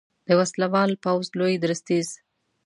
[0.27, 2.07] د وسلوال پوځ لوی درستیز